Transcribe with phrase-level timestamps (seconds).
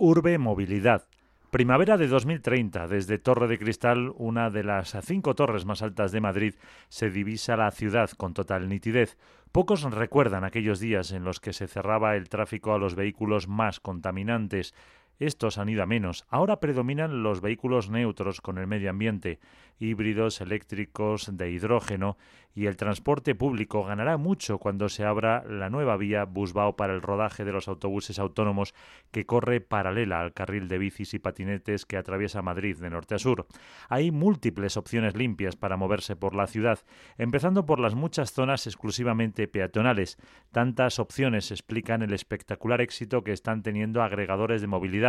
[0.00, 1.08] Urbe Movilidad.
[1.50, 2.86] Primavera de 2030.
[2.86, 6.54] Desde Torre de Cristal, una de las cinco torres más altas de Madrid,
[6.88, 9.18] se divisa la ciudad con total nitidez.
[9.50, 13.80] Pocos recuerdan aquellos días en los que se cerraba el tráfico a los vehículos más
[13.80, 14.72] contaminantes.
[15.18, 16.26] Estos han ido a menos.
[16.28, 19.40] Ahora predominan los vehículos neutros con el medio ambiente,
[19.78, 22.16] híbridos, eléctricos, de hidrógeno,
[22.54, 27.02] y el transporte público ganará mucho cuando se abra la nueva vía Busbao para el
[27.02, 28.74] rodaje de los autobuses autónomos
[29.12, 33.20] que corre paralela al carril de bicis y patinetes que atraviesa Madrid de norte a
[33.20, 33.46] sur.
[33.88, 36.80] Hay múltiples opciones limpias para moverse por la ciudad,
[37.16, 40.18] empezando por las muchas zonas exclusivamente peatonales.
[40.50, 45.07] Tantas opciones explican el espectacular éxito que están teniendo agregadores de movilidad,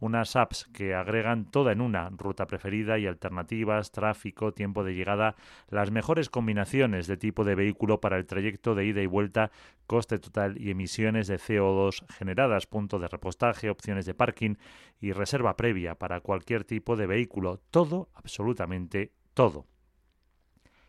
[0.00, 5.36] unas apps que agregan toda en una, ruta preferida y alternativas, tráfico, tiempo de llegada,
[5.68, 9.50] las mejores combinaciones de tipo de vehículo para el trayecto de ida y vuelta,
[9.86, 14.54] coste total y emisiones de CO2 generadas, punto de repostaje, opciones de parking
[15.00, 19.66] y reserva previa para cualquier tipo de vehículo, todo, absolutamente todo.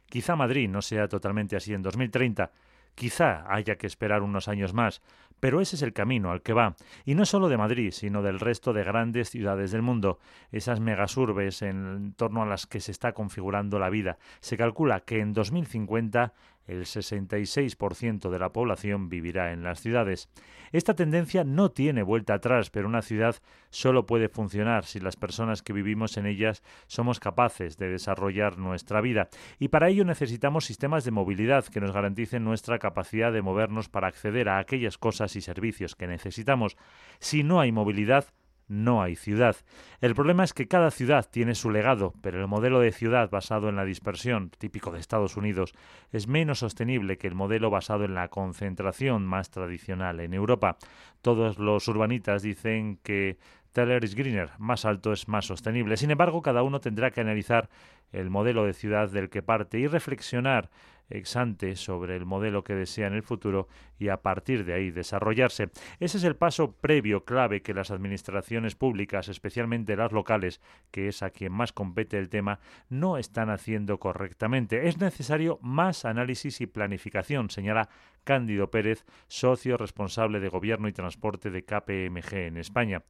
[0.06, 2.52] Quizá Madrid no sea totalmente así en 2030,
[2.96, 5.02] Quizá haya que esperar unos años más,
[5.42, 8.40] pero ese es el camino al que va, y no solo de Madrid, sino del
[8.40, 10.20] resto de grandes ciudades del mundo,
[10.54, 14.18] esas megasurbes en torno a las que se está configurando la vida.
[14.40, 16.34] Se calcula que en 2050
[16.68, 20.30] el 66% de la población vivirá en las ciudades.
[20.72, 23.36] Esta tendencia no tiene vuelta atrás, pero una ciudad
[23.72, 29.02] solo puede funcionar si las personas que vivimos en ellas somos capaces de desarrollar nuestra
[29.02, 29.28] vida.
[29.60, 34.08] Y para ello necesitamos sistemas de movilidad que nos garanticen nuestra capacidad de movernos para
[34.08, 36.78] acceder a aquellas cosas y servicios que necesitamos.
[37.20, 38.26] Si no hay movilidad,
[38.72, 39.58] no hay ciudad.
[40.00, 43.68] El problema es que cada ciudad tiene su legado, pero el modelo de ciudad basado
[43.68, 45.74] en la dispersión, típico de Estados Unidos,
[46.12, 50.78] es menos sostenible que el modelo basado en la concentración más tradicional en Europa.
[51.22, 53.38] Todos los urbanitas dicen que
[53.72, 55.96] Teller is greener, más alto es más sostenible.
[55.98, 57.70] Sin embargo, cada uno tendrá que analizar
[58.12, 60.70] el modelo de ciudad del que parte y reflexionar
[61.12, 63.68] ex ante sobre el modelo que desea en el futuro
[64.00, 65.70] y a partir de ahí desarrollarse.
[66.00, 71.22] Ese es el paso previo clave que las administraciones públicas, especialmente las locales, que es
[71.22, 72.60] a quien más compete el tema,
[72.90, 74.88] no están haciendo correctamente.
[74.88, 77.90] Es necesario más análisis y planificación, señala
[78.24, 83.04] Cándido Pérez, socio responsable de Gobierno y Transporte de KPMG en España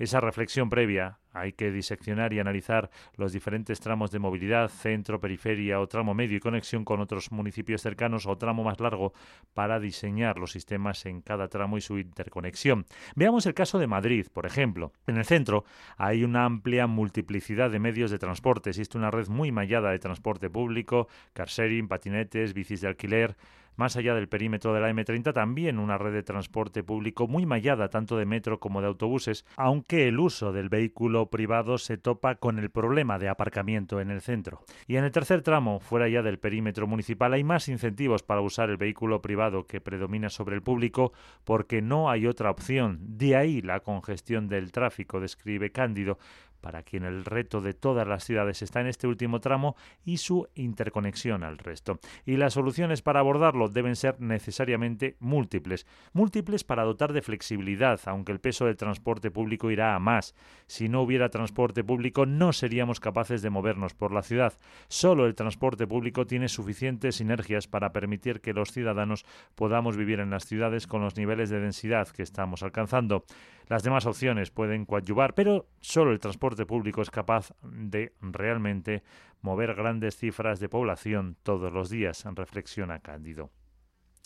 [0.00, 5.78] esa reflexión previa hay que diseccionar y analizar los diferentes tramos de movilidad, centro, periferia
[5.78, 9.12] o tramo medio y conexión con otros municipios cercanos o tramo más largo
[9.52, 12.86] para diseñar los sistemas en cada tramo y su interconexión.
[13.14, 14.92] Veamos el caso de Madrid, por ejemplo.
[15.06, 15.64] En el centro
[15.98, 18.70] hay una amplia multiplicidad de medios de transporte.
[18.70, 23.36] Existe una red muy mallada de transporte público, car sharing, patinetes, bicis de alquiler,
[23.80, 27.88] más allá del perímetro de la M30, también una red de transporte público muy mallada
[27.88, 32.58] tanto de metro como de autobuses, aunque el uso del vehículo privado se topa con
[32.58, 34.64] el problema de aparcamiento en el centro.
[34.86, 38.68] Y en el tercer tramo, fuera ya del perímetro municipal, hay más incentivos para usar
[38.68, 41.14] el vehículo privado que predomina sobre el público
[41.44, 42.98] porque no hay otra opción.
[43.00, 46.18] De ahí la congestión del tráfico, describe Cándido,
[46.60, 50.48] para quien el reto de todas las ciudades está en este último tramo y su
[50.54, 51.98] interconexión al resto.
[52.24, 55.86] Y las soluciones para abordarlo deben ser necesariamente múltiples.
[56.12, 60.34] Múltiples para dotar de flexibilidad, aunque el peso del transporte público irá a más.
[60.66, 64.54] Si no hubiera transporte público no seríamos capaces de movernos por la ciudad.
[64.88, 70.30] Solo el transporte público tiene suficientes sinergias para permitir que los ciudadanos podamos vivir en
[70.30, 73.24] las ciudades con los niveles de densidad que estamos alcanzando.
[73.70, 79.04] Las demás opciones pueden coadyuvar, pero solo el transporte público es capaz de realmente
[79.42, 83.52] mover grandes cifras de población todos los días, reflexiona Cándido.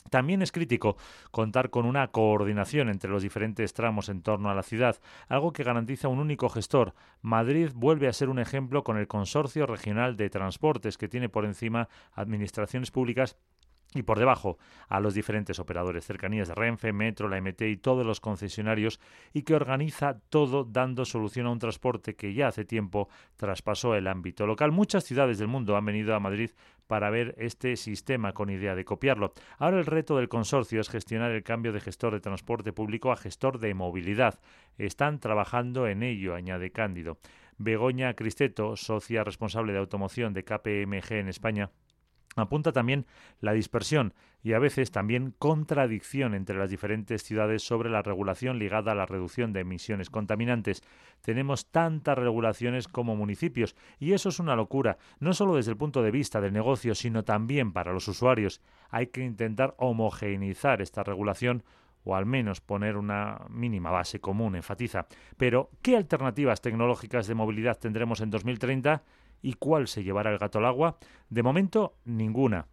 [0.09, 0.97] También es crítico
[1.31, 4.97] contar con una coordinación entre los diferentes tramos en torno a la ciudad,
[5.29, 6.95] algo que garantiza un único gestor.
[7.21, 11.45] Madrid vuelve a ser un ejemplo con el Consorcio Regional de Transportes, que tiene por
[11.45, 13.37] encima administraciones públicas
[13.95, 18.05] y por debajo a los diferentes operadores, cercanías de Renfe, Metro, la MT y todos
[18.05, 19.01] los concesionarios
[19.33, 24.07] y que organiza todo dando solución a un transporte que ya hace tiempo traspasó el
[24.07, 24.73] ámbito local.
[24.73, 26.51] Muchas ciudades del mundo han venido a Madrid
[26.87, 29.33] para ver este sistema con idea de copiarlo.
[29.59, 33.17] Ahora el reto del consorcio es gestionar el cambio de gestor de transporte público a
[33.17, 34.41] gestor de movilidad.
[34.77, 37.19] Están trabajando en ello, añade Cándido.
[37.57, 41.71] Begoña Cristeto, socia responsable de automoción de KPMG en España,
[42.37, 43.07] Apunta también
[43.41, 48.93] la dispersión y a veces también contradicción entre las diferentes ciudades sobre la regulación ligada
[48.93, 50.83] a la reducción de emisiones contaminantes.
[51.23, 56.03] Tenemos tantas regulaciones como municipios y eso es una locura, no solo desde el punto
[56.03, 58.61] de vista del negocio, sino también para los usuarios.
[58.91, 61.63] Hay que intentar homogeneizar esta regulación
[62.05, 65.07] o al menos poner una mínima base común, enfatiza.
[65.39, 69.03] Pero, ¿qué alternativas tecnológicas de movilidad tendremos en 2030
[69.45, 70.97] y cuál se llevará el gato al agua?
[71.29, 72.67] De momento, ninguna.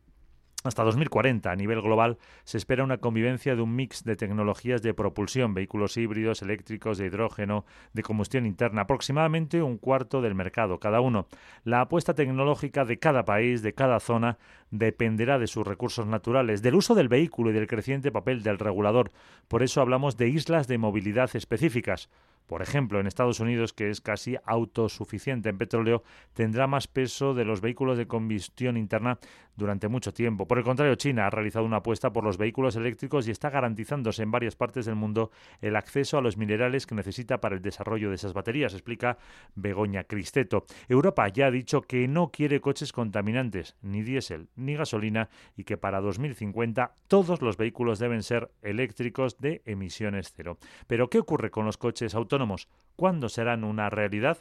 [0.64, 4.94] Hasta 2040, a nivel global, se espera una convivencia de un mix de tecnologías de
[4.94, 11.02] propulsión, vehículos híbridos, eléctricos, de hidrógeno, de combustión interna, aproximadamente un cuarto del mercado cada
[11.02, 11.28] uno.
[11.64, 14.38] La apuesta tecnológica de cada país, de cada zona,
[14.70, 19.12] dependerá de sus recursos naturales, del uso del vehículo y del creciente papel del regulador.
[19.48, 22.08] Por eso hablamos de islas de movilidad específicas.
[22.48, 26.04] Por ejemplo, en Estados Unidos, que es casi autosuficiente en petróleo,
[26.34, 29.20] tendrá más peso de los vehículos de combustión interna
[29.56, 30.48] durante mucho tiempo.
[30.48, 34.24] Por el contrario, China ha realizado una apuesta por los vehículos eléctricos y está garantizándose
[34.24, 38.10] en varias partes del mundo el acceso a los minerales que necesita para el desarrollo
[38.10, 39.18] de esas baterías, explica
[39.56, 40.66] Begoña Cristeto.
[40.90, 45.78] Europa ya ha dicho que no quiere coches contaminantes, ni diésel, ni gasolina, y que
[45.78, 50.58] para 2050 todos los vehículos deben ser eléctricos de emisiones cero.
[50.88, 52.31] Pero, ¿qué ocurre con los coches autónomos?
[52.96, 54.38] ¿Cuándo serán una realidad?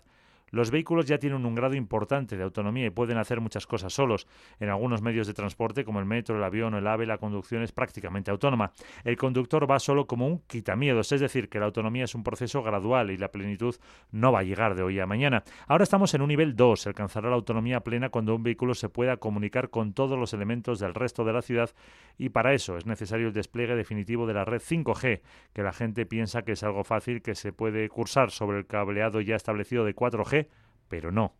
[0.50, 4.26] Los vehículos ya tienen un grado importante de autonomía y pueden hacer muchas cosas solos.
[4.58, 7.62] En algunos medios de transporte, como el metro, el avión o el AVE, la conducción
[7.62, 8.72] es prácticamente autónoma.
[9.04, 12.62] El conductor va solo como un quitamiedos, es decir, que la autonomía es un proceso
[12.62, 13.76] gradual y la plenitud
[14.10, 15.44] no va a llegar de hoy a mañana.
[15.66, 19.18] Ahora estamos en un nivel 2, alcanzará la autonomía plena cuando un vehículo se pueda
[19.18, 21.70] comunicar con todos los elementos del resto de la ciudad
[22.18, 25.20] y para eso es necesario el despliegue definitivo de la red 5G,
[25.52, 29.20] que la gente piensa que es algo fácil que se puede cursar sobre el cableado
[29.20, 30.39] ya establecido de 4G
[30.88, 31.34] pero no.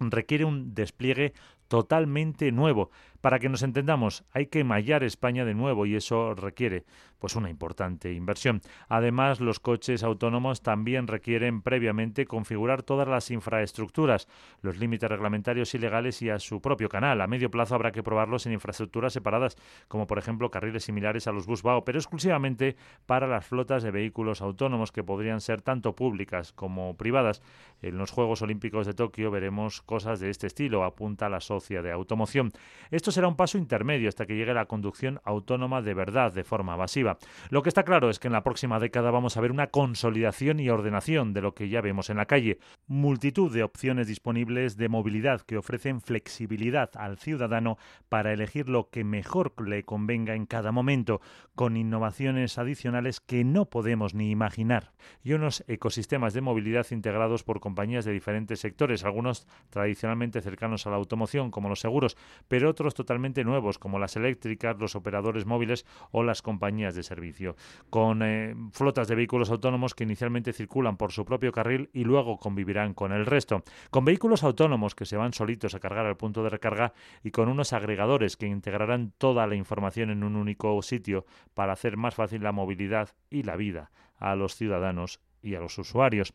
[0.00, 1.34] Requiere un despliegue
[1.68, 2.90] totalmente nuevo.
[3.24, 6.84] Para que nos entendamos, hay que mallar España de nuevo y eso requiere
[7.18, 8.60] pues una importante inversión.
[8.86, 14.28] Además, los coches autónomos también requieren previamente configurar todas las infraestructuras,
[14.60, 17.22] los límites reglamentarios y legales y a su propio canal.
[17.22, 19.56] A medio plazo habrá que probarlos en infraestructuras separadas,
[19.88, 22.76] como por ejemplo carriles similares a los Busbao, pero exclusivamente
[23.06, 27.40] para las flotas de vehículos autónomos que podrían ser tanto públicas como privadas.
[27.80, 32.52] En los Juegos Olímpicos de Tokio veremos cosas de este estilo, apunta la de automoción.
[32.90, 36.76] Esto será un paso intermedio hasta que llegue la conducción autónoma de verdad, de forma
[36.76, 37.16] masiva.
[37.50, 40.60] Lo que está claro es que en la próxima década vamos a ver una consolidación
[40.60, 42.58] y ordenación de lo que ya vemos en la calle.
[42.86, 47.78] Multitud de opciones disponibles de movilidad que ofrecen flexibilidad al ciudadano
[48.08, 51.20] para elegir lo que mejor le convenga en cada momento,
[51.54, 54.92] con innovaciones adicionales que no podemos ni imaginar.
[55.22, 60.90] Y unos ecosistemas de movilidad integrados por compañías de diferentes sectores, algunos tradicionalmente cercanos a
[60.90, 62.16] la automoción, como los seguros,
[62.48, 67.54] pero otros totalmente nuevos como las eléctricas, los operadores móviles o las compañías de servicio,
[67.90, 72.38] con eh, flotas de vehículos autónomos que inicialmente circulan por su propio carril y luego
[72.38, 76.42] convivirán con el resto, con vehículos autónomos que se van solitos a cargar al punto
[76.42, 81.26] de recarga y con unos agregadores que integrarán toda la información en un único sitio
[81.52, 85.76] para hacer más fácil la movilidad y la vida a los ciudadanos y a los
[85.76, 86.32] usuarios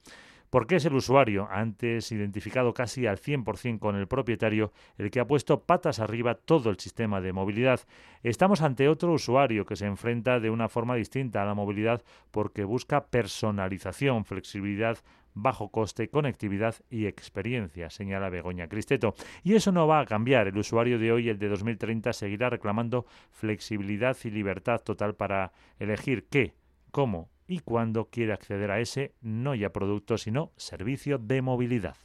[0.49, 5.27] porque es el usuario, antes identificado casi al 100% con el propietario, el que ha
[5.27, 7.81] puesto patas arriba todo el sistema de movilidad.
[8.23, 12.63] Estamos ante otro usuario que se enfrenta de una forma distinta a la movilidad porque
[12.63, 14.97] busca personalización, flexibilidad,
[15.33, 19.13] bajo coste, conectividad y experiencia, señala Begoña Cristeto.
[19.43, 20.47] Y eso no va a cambiar.
[20.47, 26.25] El usuario de hoy, el de 2030, seguirá reclamando flexibilidad y libertad total para elegir
[26.29, 26.53] qué,
[26.91, 31.95] cómo y cuando quiere acceder a ese no ya producto, sino servicio de movilidad.